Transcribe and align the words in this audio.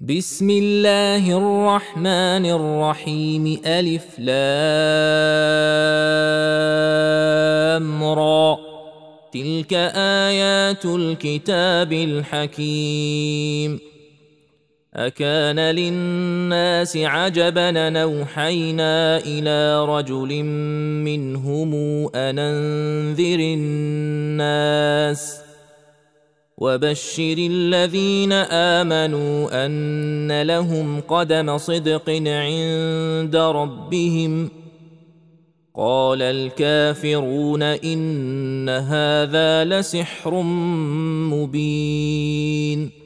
بسم 0.00 0.50
الله 0.50 1.38
الرحمن 1.38 2.46
الرحيم. 2.46 3.60
ألف 3.66 4.18
لام 4.18 4.34
را. 8.04 8.58
تلك 9.32 9.72
آيات 9.96 10.84
الكتاب 10.84 11.92
الحكيم. 11.92 13.80
أكان 14.94 15.60
للناس 15.60 16.96
عجبا 16.96 17.90
نوحينا 17.90 19.18
إلى 19.18 19.84
رجل 19.84 20.42
منهم 21.04 21.74
أن 22.14 22.38
أنذر 22.38 23.40
الناس 23.40 25.40
ۖ. 25.42 25.45
وبشر 26.58 27.36
الذين 27.38 28.32
آمنوا 28.32 29.66
أن 29.66 30.42
لهم 30.42 31.00
قدم 31.00 31.58
صدق 31.58 32.10
عند 32.10 33.36
ربهم. 33.36 34.50
قال 35.76 36.22
الكافرون 36.22 37.62
إن 37.62 38.68
هذا 38.68 39.64
لسحر 39.64 40.42
مبين. 41.32 43.05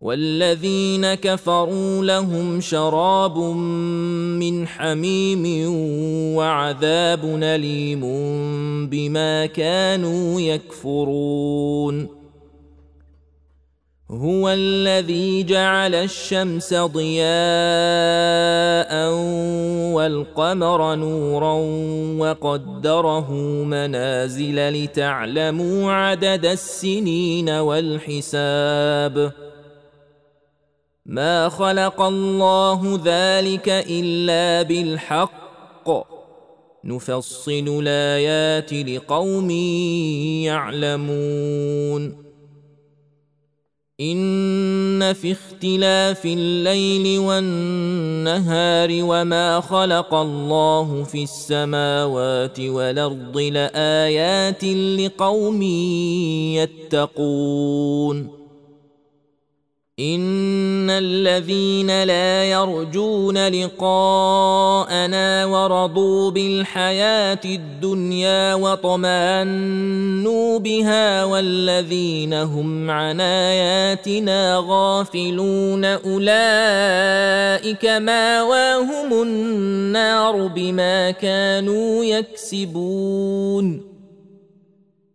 والذين 0.00 1.14
كفروا 1.14 2.04
لهم 2.04 2.60
شراب 2.60 3.38
من 3.38 4.68
حميم 4.68 5.44
وعذاب 6.36 7.24
أليم 7.42 8.00
بما 8.86 9.46
كانوا 9.46 10.40
يكفرون. 10.40 12.20
هو 14.10 14.48
الذي 14.48 15.42
جعل 15.42 15.94
الشمس 15.94 16.74
ضياء 16.74 17.30
والقمر 19.94 20.94
نورا 20.94 21.54
وقدره 22.18 23.32
منازل 23.64 24.84
لتعلموا 24.84 25.92
عدد 25.92 26.46
السنين 26.46 27.50
والحساب. 27.50 29.32
ما 31.06 31.48
خلق 31.48 32.00
الله 32.02 33.00
ذلك 33.04 33.68
الا 33.68 34.62
بالحق. 34.62 35.90
نفصل 36.84 37.82
الايات 37.82 38.72
لقوم 38.72 39.50
يعلمون. 40.44 42.30
ان 44.00 45.12
في 45.12 45.32
اختلاف 45.32 46.24
الليل 46.24 47.18
والنهار 47.18 48.88
وما 48.90 49.60
خلق 49.60 50.14
الله 50.14 51.04
في 51.04 51.22
السماوات 51.22 52.60
والارض 52.60 53.38
لايات 53.38 54.64
لقوم 54.64 55.62
يتقون. 56.92 58.39
ان 60.00 60.90
الذين 60.90 62.02
لا 62.02 62.44
يرجون 62.44 63.48
لقاءنا 63.48 65.44
ورضوا 65.46 66.30
بالحياة 66.30 67.40
الدنيا 67.44 68.54
واطمانوا 68.54 69.90
بها 70.58 71.24
والذين 71.24 72.34
هم 72.34 72.90
عن 72.90 73.20
اياتنا 73.20 74.64
غافلون 74.66 75.84
اولئك 75.84 76.26
ماواهم 77.86 79.22
النار 79.22 80.46
بما 80.46 81.10
كانوا 81.10 82.04
يكسبون 82.04 83.89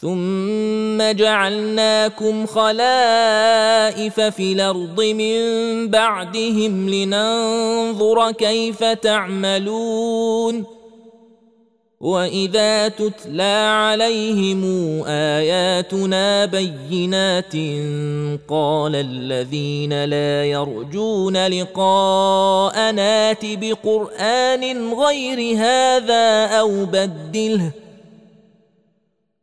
ثم 0.00 1.12
جعلناكم 1.12 2.46
خلائف 2.46 4.20
في 4.20 4.52
الأرض 4.52 5.00
من 5.00 5.40
بعدهم 5.90 6.88
لننظر 6.88 8.32
كيف 8.32 8.84
تعملون 8.84 10.64
واذا 12.00 12.88
تتلى 12.88 13.66
عليهم 13.70 14.62
اياتنا 15.06 16.44
بينات 16.44 17.52
قال 18.48 18.96
الذين 18.96 20.04
لا 20.04 20.44
يرجون 20.44 21.46
لقاء 21.46 22.92
نات 22.92 23.42
بقران 23.44 24.92
غير 24.94 25.56
هذا 25.56 26.46
أو 26.46 26.84
بدله 26.84 27.83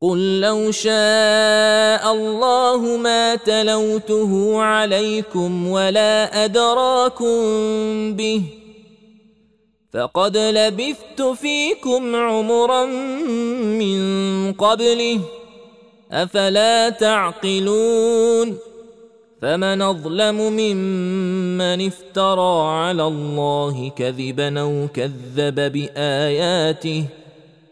قل 0.00 0.40
لو 0.40 0.70
شاء 0.70 2.12
الله 2.12 2.96
ما 2.96 3.34
تلوته 3.34 4.62
عليكم 4.62 5.68
ولا 5.68 6.44
ادراكم 6.44 7.36
به 8.14 8.42
فقد 9.92 10.36
لبثت 10.36 11.22
فيكم 11.22 12.16
عمرا 12.16 12.84
من 13.64 14.52
قبله 14.52 15.20
افلا 16.12 16.88
تعقلون 16.88 18.56
فمن 19.42 19.82
اظلم 19.82 20.36
ممن 20.36 21.86
افترى 21.86 22.68
على 22.68 23.02
الله 23.06 23.90
كذبا 23.96 24.60
أو 24.60 24.88
كذب 24.94 25.72
باياته 25.72 27.04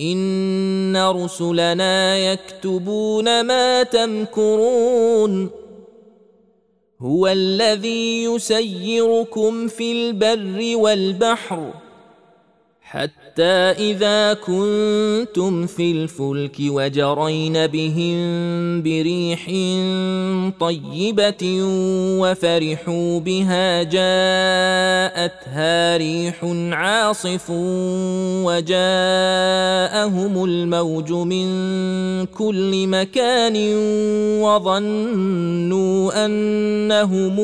إن 0.00 0.96
رسلنا 0.96 2.18
يكتبون 2.18 3.40
ما 3.40 3.82
تمكرون. 3.82 5.50
هو 7.02 7.26
الذي 7.26 8.24
يسيركم 8.24 9.68
في 9.68 9.92
البر 9.92 10.76
والبحر. 10.76 11.85
حتى 12.90 13.42
إذا 13.42 14.34
كنتم 14.34 15.66
في 15.66 15.92
الفلك 15.92 16.56
وجرين 16.60 17.66
بهم 17.66 18.16
بريح 18.82 19.44
طيبة 20.60 21.60
وفرحوا 22.20 23.20
بها 23.20 23.82
جاءتها 23.82 24.76
ريح 25.96 26.34
عاصف 26.72 27.50
وجاءهم 28.46 28.74
الموج 30.44 31.12
من 31.12 31.46
كل 32.26 32.86
مكان 32.86 33.56
وظنوا 34.42 36.26
أنهم 36.26 37.40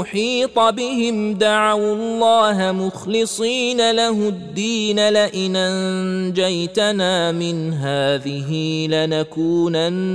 أحيط 0.00 0.58
بهم 0.58 1.34
دعوا 1.34 1.94
الله 1.94 2.72
مخلصين 2.72 3.90
له 3.90 4.28
الدين 4.28 4.83
الذين 4.92 5.08
لئن 5.08 5.56
أنجيتنا 5.56 7.32
من 7.32 7.72
هذه 7.72 8.86
لنكونن 8.90 10.14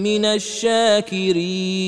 من 0.00 0.24
الشاكرين. 0.24 1.80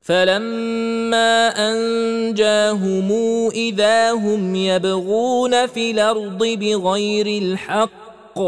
فلما 0.00 1.48
أنجاهم 1.48 3.12
إذا 3.50 4.12
هم 4.12 4.54
يبغون 4.54 5.66
في 5.66 5.90
الأرض 5.90 6.44
بغير 6.44 7.26
الحق 7.42 8.38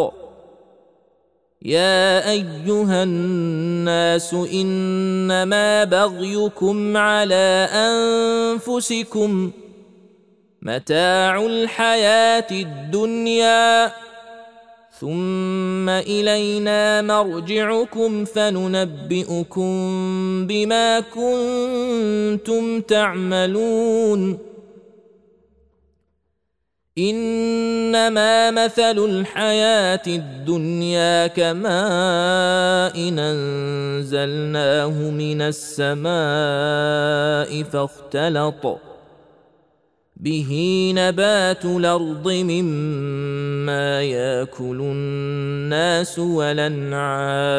يا 1.62 2.30
أيها 2.30 3.02
الناس 3.02 4.34
إنما 4.34 5.84
بغيكم 5.84 6.96
على 6.96 7.68
أنفسكم 7.72 9.50
متاع 10.62 11.46
الحياة 11.46 12.46
الدنيا. 12.50 13.92
ثم 15.00 15.88
إلينا 15.88 17.02
مرجعكم 17.02 18.24
فننبئكم 18.24 19.70
بما 20.46 21.00
كنتم 21.00 22.80
تعملون. 22.80 24.38
إنما 26.98 28.50
مثل 28.50 28.98
الحياة 28.98 30.02
الدنيا 30.06 31.26
كماء 31.26 32.98
أنزلناه 33.18 34.90
من 35.10 35.42
السماء 35.42 36.08
فاختلط. 37.62 38.78
به 40.20 40.92
نبات 40.96 41.64
الأرض 41.64 42.28
مما 42.28 44.02
يأكل 44.02 44.80
الناس 44.80 46.18
والأنعام 46.18 47.58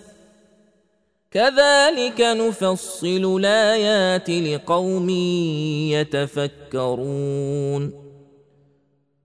كذلك 1.31 2.21
نفصل 2.21 3.39
الآيات 3.39 4.29
لقوم 4.29 5.09
يتفكرون. 5.89 8.01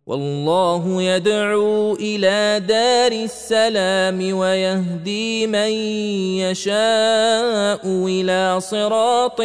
والله 0.07 1.03
يدعو 1.03 1.95
إلى 1.95 2.67
دار 2.67 3.13
السلام 3.13 4.37
ويهدي 4.37 5.47
من 5.47 5.71
يشاء 6.47 7.87
إلى 7.87 8.61
صراط 8.61 9.41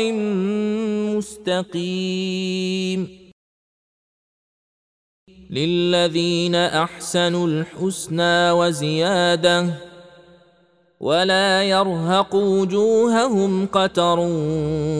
مستقيم. 1.18 3.22
للذين 5.50 6.56
أحسنوا 6.56 7.48
الحسنى 7.48 8.52
وزيادة 8.52 9.91
ولا 11.02 11.64
يرهق 11.64 12.36
وجوههم 12.36 13.66
قتر 13.66 14.20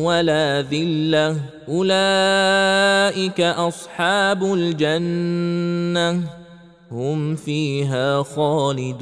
ولا 0.02 0.62
ذلة. 0.72 1.36
أولئك 1.70 3.42
أصحاب 3.42 4.44
الجنة. 4.44 6.24
هم 6.92 7.36
فيها 7.36 8.24
خالدون. 8.24 9.02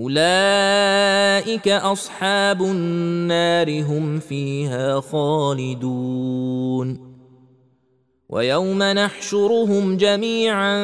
أولئك 0.00 1.68
أصحاب 1.68 2.62
النار 2.62 3.82
هم 3.82 4.20
فيها 4.20 5.00
خالدون. 5.00 7.10
ويوم 8.28 8.82
نحشرهم 8.82 9.96
جميعا 9.96 10.82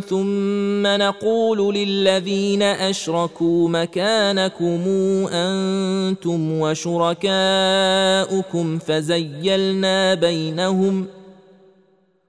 ثم 0.00 0.86
نقول 0.86 1.74
للذين 1.74 2.62
أشركوا 2.62 3.68
مكانكم 3.68 4.82
أنتم 5.32 6.60
وشركاؤكم 6.60 7.28
فزيلنا 8.78 10.14
بينهم 10.14 11.04
ۖ 11.04 11.08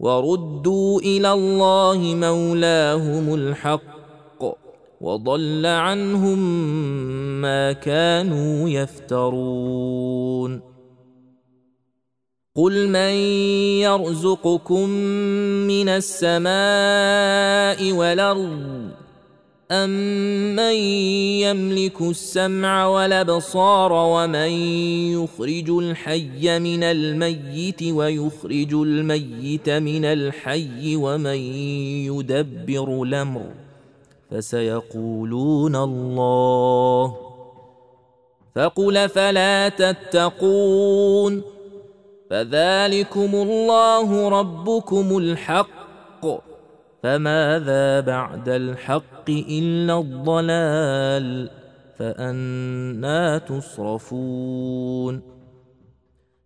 وردوا 0.00 1.00
إلى 1.00 1.32
الله 1.32 1.98
مولاهم 2.14 3.34
الحق 3.34 3.94
وضل 5.00 5.66
عنهم 5.66 6.38
ما 7.40 7.72
كانوا 7.72 8.68
يفترون 8.68 10.60
قل 12.56 12.88
من 12.88 13.14
يرزقكم 13.82 14.88
من 15.68 15.88
السماء 15.88 16.52
والارض 17.92 19.03
أمن 19.74 20.74
يملك 21.44 22.00
السمع 22.00 22.86
والأبصار 22.86 23.92
ومن 23.92 24.50
يخرج 25.16 25.70
الحي 25.70 26.58
من 26.58 26.82
الميت 26.82 27.82
ويخرج 27.82 28.74
الميت 28.74 29.70
من 29.70 30.04
الحي 30.04 30.96
ومن 30.96 31.38
يدبر 32.06 33.02
الأمر 33.02 33.46
فسيقولون 34.30 35.76
الله 35.76 37.16
فقل 38.54 39.08
فلا 39.08 39.68
تتقون 39.68 41.42
فذلكم 42.30 43.34
الله 43.34 44.28
ربكم 44.28 45.18
الحق 45.18 46.26
فماذا 47.02 48.00
بعد 48.00 48.48
الحق 48.48 49.13
إلا 49.28 49.98
الضلال 49.98 51.50
فأنا 51.98 53.38
تصرفون. 53.38 55.20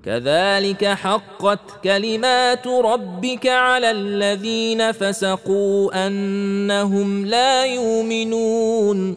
كذلك 0.05 0.85
حقت 0.85 1.61
كلمات 1.85 2.67
ربك 2.67 3.47
على 3.47 3.91
الذين 3.91 4.93
فسقوا 4.93 6.07
أنهم 6.07 7.27
لا 7.27 7.67
يؤمنون. 7.67 9.17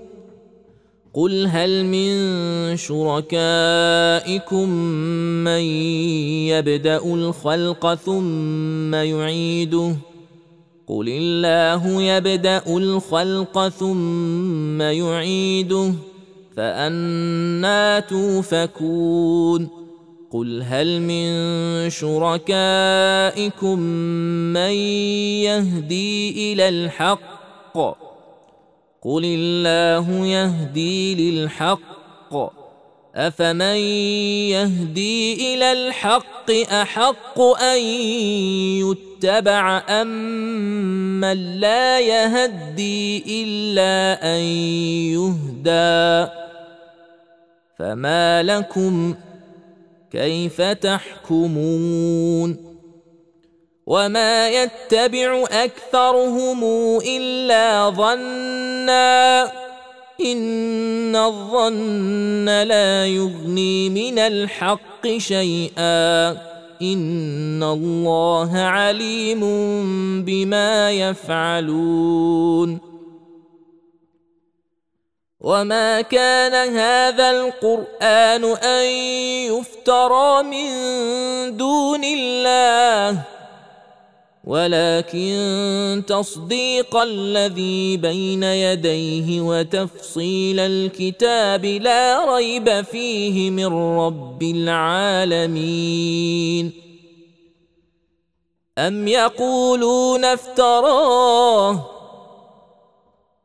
قل 1.14 1.48
هل 1.48 1.86
من 1.86 2.14
شركائكم 2.78 4.70
من 5.44 5.62
يبدأ 6.48 6.98
الخلق 6.98 7.94
ثم 7.94 8.96
يعيده؟ 8.96 10.11
قل 10.92 11.08
الله 11.10 12.02
يبدا 12.02 12.64
الخلق 12.68 13.68
ثم 13.68 14.82
يعيده 14.82 15.94
فانا 16.58 18.00
توفكون 18.00 19.70
قل 20.32 20.64
هل 20.64 21.02
من 21.02 21.90
شركائكم 21.90 23.80
من 24.54 24.72
يهدي 25.48 26.54
إلى 26.54 26.70
الحق؟ 26.70 27.78
قل 29.02 29.26
الله 29.26 30.26
يهدي 30.26 31.32
للحق 31.32 32.61
افمن 33.16 33.78
يهدي 34.56 35.54
إلى 35.54 35.72
الحق 35.72 36.52
احق 36.52 37.40
ان 37.42 37.80
يتبع 38.82 39.84
امن 39.90 40.32
أم 41.22 41.26
لا 41.36 42.00
يهدي 42.00 43.24
الا 43.44 44.24
ان 44.36 44.42
يهدى 45.14 46.32
فما 47.80 48.44
لكم 48.44 49.16
كيف 50.12 50.62
تحكمون 50.62 52.58
وما 53.86 54.50
يتبع 54.50 55.46
اكثرهم 55.52 56.64
الا 57.00 57.90
ظنّا 57.90 59.52
إن 60.26 61.16
الظن 61.16 62.46
لا 62.46 63.08
يغني 63.08 63.90
من 63.90 64.20
الحق 64.20 65.08
شيئا. 65.18 66.32
إن 66.82 67.64
الله 67.64 68.58
عليم 68.58 69.42
بما 70.26 70.92
يفعلون. 70.92 72.92
وما 75.42 76.02
كان 76.02 76.78
هذا 76.78 77.32
القرآن 77.32 78.44
أن 78.46 78.86
يفترى 79.58 80.44
من 80.44 80.68
دون 81.58 82.04
الله. 82.04 83.41
ولكن 84.44 86.04
تصديق 86.08 86.98
الذي 86.98 87.98
بين 87.98 88.44
يديه 88.44 89.42
وتفصيل 89.42 90.60
الكتاب 90.60 91.66
لا 91.66 92.36
ريب 92.36 92.82
فيه 92.82 93.50
من 93.50 93.98
رب 93.98 94.44
العالمين. 94.44 95.92
أم 98.78 99.08
يقولون 99.08 100.26
افتراه؟ 100.26 101.86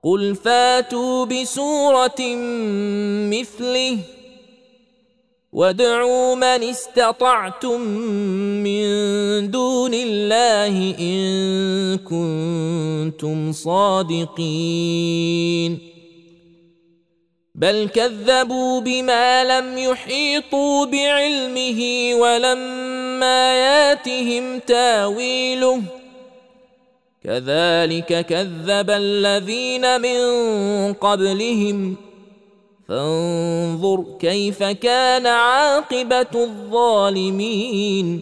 قل 0.02 0.34
فاتوا 0.34 1.24
بسورة 1.24 2.20
مثله. 3.30 4.15
وادعوا 5.56 6.34
من 6.34 6.62
استطعتم 6.68 7.80
من 8.60 8.84
دون 9.50 9.94
الله 9.94 10.94
ان 11.00 11.98
كنتم 11.98 13.52
صادقين 13.52 14.98
بل 17.54 17.88
كذبوا 17.94 18.80
بما 18.80 19.44
لم 19.44 19.78
يحيطوا 19.78 20.86
بعلمه 20.86 22.10
ولما 22.14 23.54
ياتهم 23.56 24.58
تاويله 24.58 25.82
كذلك 27.24 28.26
كذب 28.26 28.90
الذين 28.90 30.00
من 30.00 30.18
قبلهم 30.92 32.05
فانظر 32.88 34.04
كيف 34.20 34.62
كان 34.62 35.26
عاقبة 35.26 36.44
الظالمين. 36.44 38.20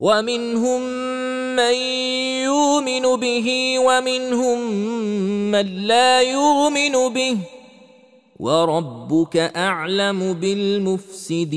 ومنهم 0.00 0.82
من 1.56 1.74
يؤمن 2.44 3.16
به 3.16 3.78
ومنهم 3.78 4.58
من 5.50 5.86
لا 5.86 6.22
يؤمن 6.22 7.14
به. 7.14 7.38
وربك 8.40 9.36
أعلم 9.36 10.32
بالمفسدين. 10.32 11.56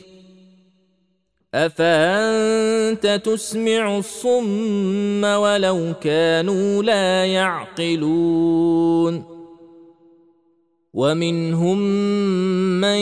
أفأنت 1.53 3.21
تسمع 3.25 3.97
الصم 3.97 5.23
ولو 5.23 5.93
كانوا 6.01 6.83
لا 6.83 7.25
يعقلون 7.25 9.23
ومنهم 10.93 11.77
من 12.81 13.01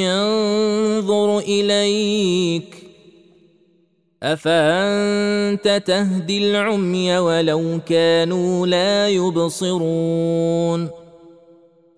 ينظر 0.00 1.38
إليك 1.38 2.76
أفأنت 4.22 5.82
تهدي 5.86 6.50
العمي 6.50 7.18
ولو 7.18 7.80
كانوا 7.86 8.66
لا 8.66 9.08
يبصرون 9.08 10.90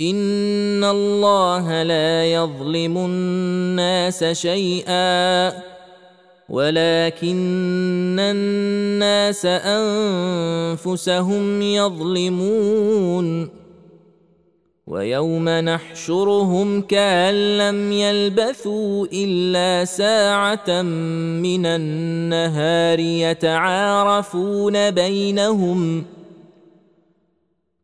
إن 0.01 0.85
الله 0.85 1.83
لا 1.83 2.33
يظلم 2.33 2.99
الناس 2.99 4.25
شيئا 4.25 5.68
ولكن 6.49 8.17
الناس 8.19 9.47
أنفسهم 10.77 11.63
يظلمون. 11.63 13.49
ويوم 14.87 15.49
نحشرهم 15.49 16.81
كأن 16.81 17.59
لم 17.59 17.93
يلبثوا 17.93 19.07
إلا 19.13 19.85
ساعة 19.85 20.83
من 21.43 21.67
النهار 21.67 22.99
يتعارفون 22.99 24.91
بينهم. 24.91 26.05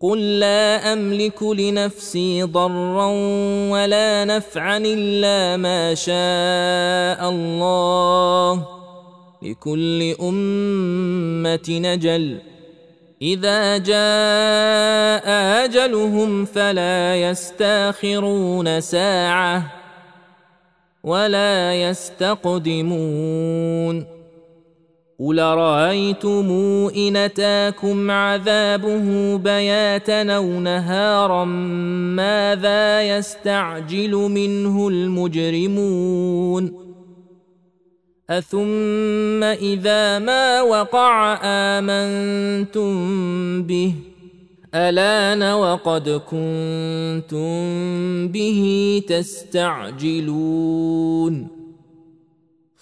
قل 0.00 0.38
لا 0.38 0.92
املك 0.92 1.42
لنفسي 1.42 2.42
ضرا 2.42 3.06
ولا 3.70 4.24
نفعا 4.24 4.78
الا 4.78 5.56
ما 5.56 5.94
شاء 5.94 7.30
الله 7.30 8.66
لكل 9.42 10.14
امه 10.20 11.68
نجل 11.68 12.38
اذا 13.22 13.78
جاء 13.78 15.28
اجلهم 15.64 16.44
فلا 16.44 17.16
يستاخرون 17.16 18.80
ساعه 18.80 19.72
ولا 21.04 21.74
يستقدمون 21.82 23.40
قل 25.20 25.38
رايتم 25.38 26.50
ان 26.96 27.16
اتاكم 27.16 28.10
عذابه 28.10 29.36
بياتا 29.36 30.32
أو 30.36 30.60
نهارا 30.60 31.44
ماذا 32.14 33.02
يستعجل 33.02 34.10
منه 34.10 34.88
المجرمون 34.88 36.72
اثم 38.30 39.44
اذا 39.44 40.18
ما 40.18 40.62
وقع 40.62 41.38
امنتم 41.44 42.92
به 43.62 43.94
الان 44.74 45.42
وقد 45.52 46.08
كنتم 46.08 47.48
به 48.28 49.02
تستعجلون 49.08 50.40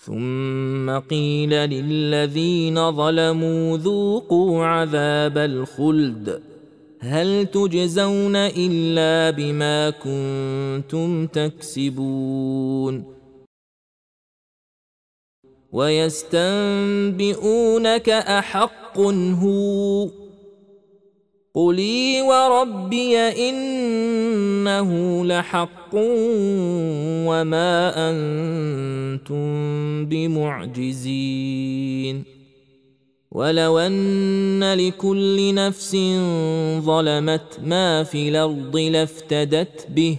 ثم 0.08 0.98
قيل 0.98 1.50
للذين 1.50 2.92
ظلموا 2.92 3.78
ذوقوا 3.78 4.64
عذاب 4.64 5.38
الخلد. 5.38 6.42
هل 7.00 7.46
تجزون 7.46 8.36
إلا 8.36 9.30
بما 9.30 9.90
كنتم 9.90 11.26
تكسبون؟ 11.26 13.04
ويستنبئونك 15.72 16.48
أحق 18.10 18.98
هو 19.42 20.08
قلي 21.58 22.22
وربي 22.22 23.18
انه 23.18 24.90
لحق 25.26 25.94
وما 25.94 27.92
أنتم 28.10 29.46
بمعجزين 30.86 31.44
ولو 33.32 33.78
ان 33.78 34.74
لكل 34.74 35.54
نفس 35.54 35.96
ظلمت 36.78 37.60
ما 37.64 38.02
في 38.02 38.28
الأرض 38.28 38.76
لافتدت 38.76 39.86
به 39.90 40.18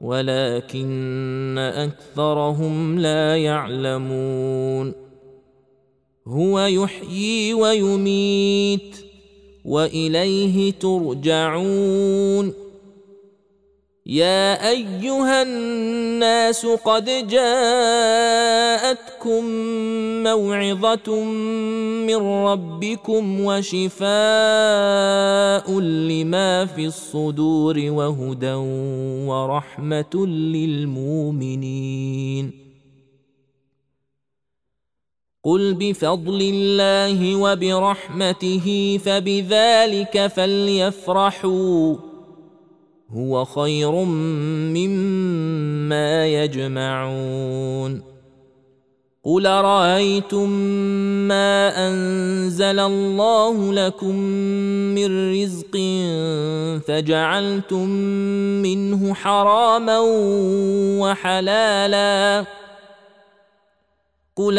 ولكن 0.00 1.58
أكثرهم 1.58 2.98
لا 2.98 3.36
يعلمون. 3.36 4.92
هو 6.26 6.60
يحيي 6.60 7.54
ويميت 7.54 8.96
وإليه 9.64 10.72
ترجعون. 10.72 12.65
يا 14.06 14.68
أيها 14.70 15.42
الناس 15.42 16.66
قد 16.66 17.26
جاءتكم 17.26 18.64
موعظة 20.22 21.24
من 22.06 22.16
ربكم 22.16 23.40
وشفاء 23.40 24.06
لما 25.80 26.66
في 26.66 26.86
الصدور 26.86 27.78
وهدى 27.78 28.54
ورحمة 29.26 30.26
للمؤمنين. 30.26 31.86
قل 35.44 35.74
بفضل 35.74 36.40
الله 36.54 37.36
وبرحمته 37.36 38.98
فبذلك 39.04 40.26
فليفرحوا. 40.26 42.05
هو 43.10 43.44
خير 43.44 43.92
مما 44.74 46.26
يجمعون. 46.26 48.16
قل 49.24 49.46
رايتم 49.46 50.48
ما 51.28 51.88
أنزل 51.88 52.80
الله 52.80 53.72
لكم 53.72 54.14
من 54.94 55.32
رزق 55.42 55.76
فجعلتم 56.86 57.88
منه 58.62 59.14
حراما 59.14 59.98
وحلالا؟ 61.00 62.44
قل 64.36 64.58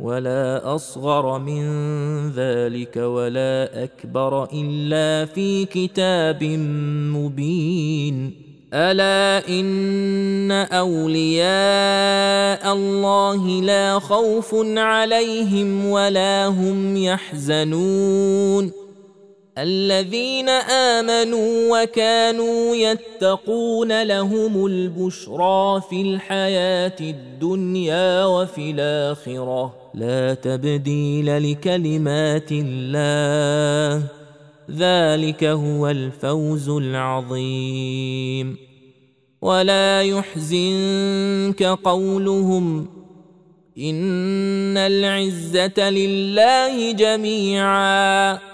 ولا 0.00 0.74
اصغر 0.74 1.38
من 1.38 1.64
ذلك 2.30 2.96
ولا 2.96 3.84
اكبر 3.84 4.48
الا 4.52 5.26
في 5.26 5.64
كتاب 5.64 6.44
مبين 7.14 8.44
الا 8.74 9.48
ان 9.48 10.50
اولياء 10.50 11.44
الله 12.72 13.62
لا 13.62 13.98
خوف 13.98 14.54
عليهم 14.76 15.86
ولا 15.86 16.46
هم 16.46 16.96
يحزنون 16.96 18.83
الذين 19.58 20.48
آمنوا 20.48 21.82
وكانوا 21.82 22.76
يتقون 22.76 24.02
لهم 24.02 24.66
البشرى 24.66 25.82
في 25.90 26.02
الحياة 26.02 26.96
الدنيا 27.00 28.24
وفي 28.24 28.70
الآخرة. 28.70 29.74
لا 29.94 30.34
تبديل 30.34 31.52
لكلمات 31.52 32.48
الله. 32.52 34.06
ذلك 34.70 35.44
هو 35.44 35.88
الفوز 35.88 36.68
العظيم. 36.68 38.56
ولا 39.42 40.02
يحزنك 40.02 41.62
قولهم 41.62 42.86
إن 43.78 44.76
العزة 44.76 45.90
لله 45.90 46.92
جميعا. 46.92 48.53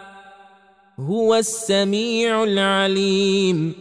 هو 1.09 1.35
السميع 1.35 2.45
العليم. 2.45 3.75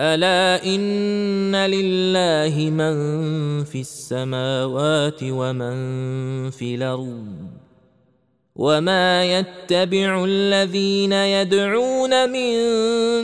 ألا 0.00 0.64
إن 0.64 1.56
لله 1.56 2.70
من 2.70 2.94
في 3.64 3.80
السماوات 3.80 5.20
ومن 5.22 6.50
في 6.50 6.74
الأرض 6.74 7.36
وما 8.56 9.38
يتبع 9.38 10.24
الذين 10.24 11.12
يدعون 11.12 12.30
من 12.30 12.50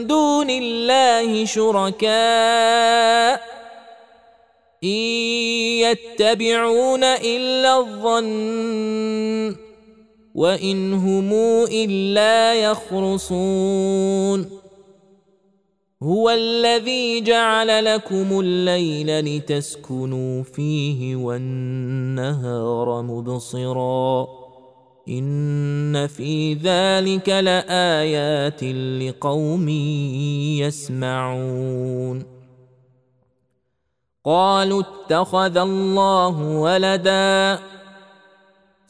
دون 0.07 0.51
الله 0.51 1.45
شركاء. 1.45 3.43
إن 4.85 5.01
يتبعون 5.81 7.05
إلا 7.05 7.79
الظن. 7.79 9.66
وان 10.37 10.93
هم 10.93 11.33
الا 11.65 12.55
يخرصون 12.55 14.51
هو 16.03 16.31
الذي 16.31 17.21
جعل 17.21 17.85
لكم 17.85 18.41
الليل 18.41 19.21
لتسكنوا 19.21 20.43
فيه 20.43 21.17
والنهار 21.17 23.03
مبصرا 23.03 24.29
ان 25.09 26.07
في 26.07 26.55
ذلك 26.55 27.29
لايات 27.29 28.65
لقوم 29.03 29.69
يسمعون 30.59 32.23
قالوا 34.25 34.83
اتخذ 34.83 35.57
الله 35.57 36.41
ولدا 36.41 37.59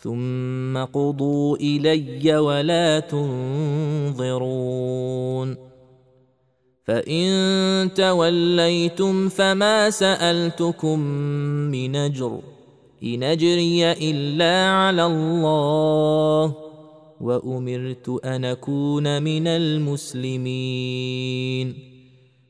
ثم 0.00 0.84
قضوا 0.84 1.56
إلي 1.56 2.36
ولا 2.36 3.00
تنظرون. 3.00 4.40
فإن 6.84 7.30
توليتم 7.94 9.28
فما 9.28 9.90
سألتكم 9.90 10.98
من 11.70 11.96
أجر 11.96 12.40
إن 13.04 13.22
أجري 13.22 13.92
إلا 13.92 14.70
على 14.70 15.06
الله 15.06 16.54
وأمرت 17.20 18.08
أن 18.24 18.44
أكون 18.44 19.22
من 19.22 19.46
المسلمين. 19.46 20.70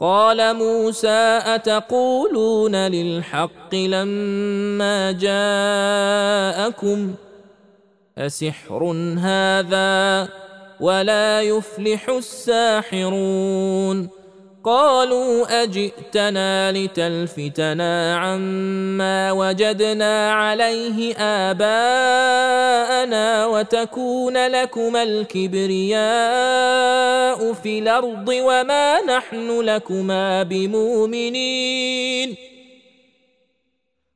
قال 0.00 0.56
موسى 0.56 1.40
أتقولون 1.44 2.76
للحق 2.76 3.74
لما 3.74 5.12
جاءكم 5.12 7.14
أسحر 8.18 8.84
هذا 9.18 10.28
ولا 10.80 11.42
يفلح 11.42 12.08
الساحرون 12.08 14.08
قالوا 14.64 15.62
أجئتنا 15.62 16.72
لتلفتنا 16.72 18.16
عما 18.16 19.32
وجدنا 19.32 20.32
عليه 20.32 21.16
آباءنا 21.50 22.66
وتكون 23.46 24.46
لكما 24.46 25.02
الكبرياء 25.02 26.04
في 27.52 27.78
الأرض 27.78 28.28
وما 28.28 29.00
نحن 29.00 29.60
لكما 29.60 30.42
بمؤمنين. 30.42 32.36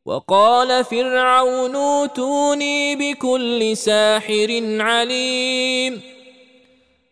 وقال 0.06 0.84
فرعون 0.84 1.76
أوتوني 1.76 2.96
بكل 2.96 3.76
ساحر 3.76 4.62
عليم. 4.80 6.17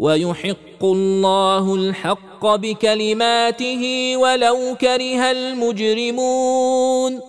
ويحق 0.00 0.84
الله 0.84 1.74
الحق 1.74 2.46
بكلماته 2.46 4.16
ولو 4.16 4.76
كره 4.80 5.30
المجرمون. 5.30 7.20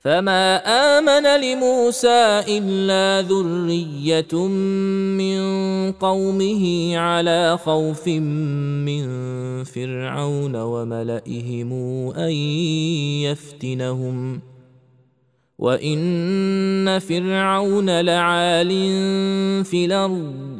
فما 0.00 0.56
آمن 0.56 1.40
لموسى 1.40 2.42
إلا 2.48 3.28
ذرية 3.28 4.46
من 5.16 5.42
قومه 5.92 6.96
على 6.96 7.58
خوف 7.64 8.08
من 8.08 9.04
فرعون 9.64 10.56
وملئهم 10.56 11.72
أن 12.16 12.32
يفتنهم. 13.28 14.40
وإن 15.58 16.98
فرعون 16.98 18.00
لعال 18.00 18.68
في 19.64 19.84
الأرض. 19.84 20.53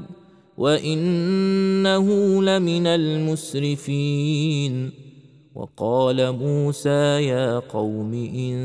وانه 0.58 2.06
لمن 2.42 2.86
المسرفين 2.86 4.24
وقال 5.54 6.32
موسى 6.32 7.24
يا 7.24 7.58
قوم 7.58 8.14
ان 8.14 8.56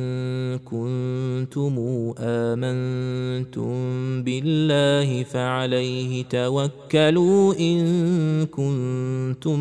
كنتم 0.58 1.76
امنتم 2.20 3.74
بالله 4.24 5.24
فعليه 5.24 6.24
توكلوا 6.24 7.54
ان 7.60 8.46
كنتم 8.46 9.60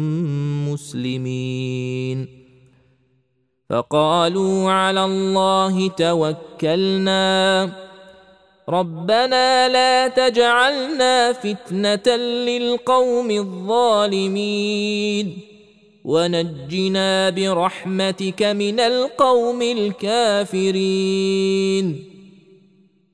مسلمين 0.72 2.26
فقالوا 3.70 4.70
على 4.70 5.04
الله 5.04 5.88
توكلنا 5.88 7.72
ربنا 8.68 9.68
لا 9.68 10.08
تجعلنا 10.08 11.32
فتنة 11.32 12.16
للقوم 12.16 13.30
الظالمين. 13.30 15.38
ونجنا 16.04 17.30
برحمتك 17.30 18.42
من 18.42 18.80
القوم 18.80 19.62
الكافرين. 19.62 20.64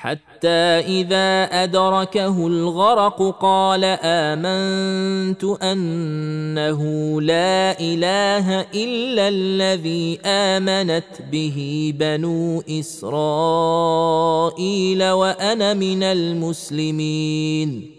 حتى 0.00 0.48
إذا 0.48 1.44
أدركه 1.64 2.46
الغرق 2.46 3.38
قال 3.40 3.84
آمنت 4.02 5.44
أنه 5.44 6.82
لا 7.20 7.80
إله 7.80 8.60
إلا 8.60 9.28
الذي 9.28 10.18
آمنت 10.24 11.04
به 11.32 11.92
بنو 11.98 12.62
إسرائيل 12.80 13.90
وأنا 15.10 15.74
من 15.74 16.02
المسلمين. 16.02 17.90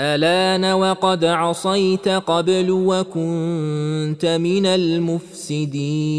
الان 0.00 0.72
وقد 0.72 1.24
عصيت 1.24 2.08
قبل 2.08 2.70
وكنت 2.70 4.26
من 4.26 4.66
المفسدين. 4.66 6.18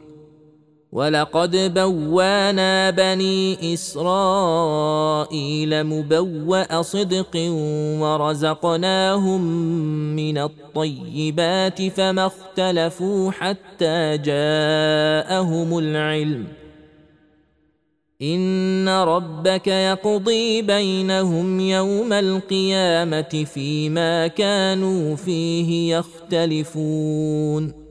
ولقد 0.91 1.73
بوانا 1.73 2.89
بني 2.89 3.73
اسرائيل 3.73 5.33
مبوا 5.83 6.81
صدق 6.81 7.37
ورزقناهم 8.01 9.41
من 10.15 10.37
الطيبات 10.37 11.81
فما 11.81 12.25
اختلفوا 12.25 13.31
حتى 13.31 14.17
جاءهم 14.17 15.77
العلم 15.77 16.47
ان 18.21 18.89
ربك 18.89 19.67
يقضي 19.67 20.61
بينهم 20.61 21.59
يوم 21.59 22.13
القيامه 22.13 23.45
فيما 23.53 24.27
كانوا 24.27 25.15
فيه 25.15 25.97
يختلفون 25.97 27.90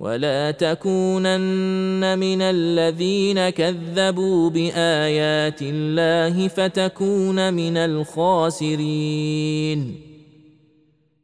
ولا 0.00 0.50
تكونن 0.50 2.18
من 2.18 2.42
الذين 2.42 3.48
كذبوا 3.48 4.50
بايات 4.50 5.62
الله 5.62 6.48
فتكون 6.48 7.54
من 7.54 7.76
الخاسرين 7.76 9.28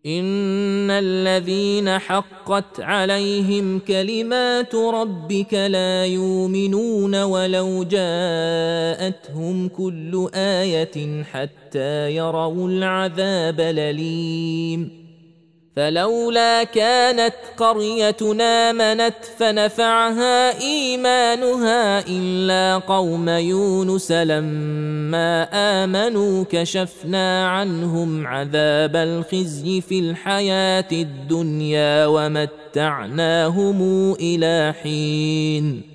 ان 0.06 0.90
الذين 0.90 1.98
حقت 1.98 2.80
عليهم 2.80 3.78
كلمات 3.78 4.74
ربك 4.74 5.54
لا 5.54 6.06
يؤمنون 6.06 7.22
ولو 7.22 7.84
جاءتهم 7.84 9.68
كل 9.68 10.28
إيه 10.34 11.22
حتى 11.22 12.16
يروا 12.16 12.68
العذاب 12.68 13.60
الاليم 13.60 15.03
فلولا 15.76 16.64
كانت 16.64 17.34
قريتنا 17.56 18.72
منت 18.72 19.14
فنفعها 19.38 20.60
إيمانها 20.60 22.06
إلا 22.08 22.78
قوم 22.78 23.28
يونس 23.28 24.12
لما 24.12 25.48
آمنوا 25.52 26.44
كشفنا 26.50 27.48
عنهم 27.48 28.26
عذاب 28.26 28.96
الخزي 28.96 29.80
في 29.80 29.98
الحياة 29.98 30.88
الدنيا 30.92 32.06
ومتعناهم 32.06 33.78
إلى 34.20 34.74
حين. 34.82 35.94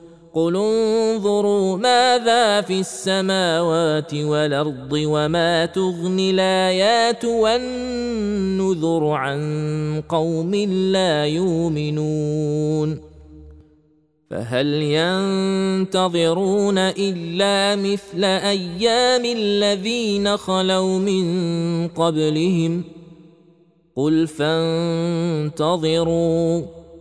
قل 0.33 0.55
انظروا 0.55 1.77
ماذا 1.77 2.61
في 2.61 2.79
السماوات 2.79 4.13
والأرض 4.13 4.91
وما 4.93 5.65
تغني 5.65 6.31
الآيات 6.31 7.25
والنذر 7.25 9.07
عن 9.07 10.03
قوم 10.09 10.55
لا 10.91 11.25
يؤمنون 11.25 13.01
فهل 14.29 14.67
ينتظرون 15.87 16.77
إلا 16.77 17.75
مثل 17.75 18.23
أيام 18.23 19.25
الذين 19.25 20.37
خلوا 20.37 20.99
من 20.99 21.87
قبلهم 21.87 22.83
قل 23.95 24.27
فانتظروا 25.47 26.01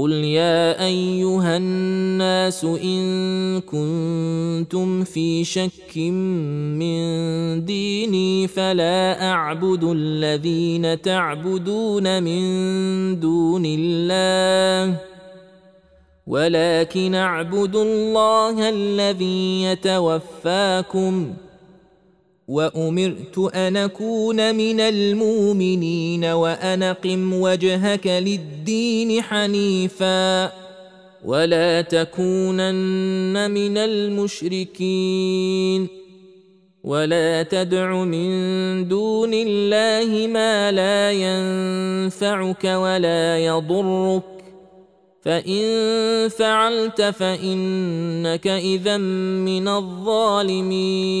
قل 0.00 0.12
يا 0.12 0.84
ايها 0.84 1.56
الناس 1.56 2.64
ان 2.64 3.60
كنتم 3.60 5.04
في 5.04 5.44
شك 5.44 5.96
من 6.80 7.64
ديني 7.64 8.48
فلا 8.48 9.30
اعبد 9.30 9.84
الذين 9.84 11.02
تعبدون 11.02 12.22
من 12.22 12.40
دون 13.20 13.62
الله 13.66 14.96
ولكن 16.26 17.14
اعبد 17.14 17.76
الله 17.76 18.68
الذي 18.68 19.62
يتوفاكم 19.62 21.34
وأمرت 22.50 23.38
أن 23.54 23.76
أكون 23.76 24.54
من 24.54 24.80
المؤمنين 24.80 26.24
وأن 26.24 26.82
أقم 26.82 27.32
وجهك 27.32 28.06
للدين 28.06 29.22
حنيفا 29.22 30.52
ولا 31.24 31.80
تكونن 31.80 33.50
من 33.50 33.78
المشركين 33.78 35.20
ولا 36.84 37.42
تدع 37.42 38.04
من 38.04 38.28
دون 38.88 39.30
الله 39.34 40.26
ما 40.26 40.72
لا 40.72 41.12
ينفعك 41.12 42.64
ولا 42.64 43.38
يضرك 43.38 44.22
فإن 45.22 45.62
فعلت 46.28 47.02
فإنك 47.02 48.46
اذا 48.46 48.96
من 48.96 49.68
الظالمين 49.68 51.20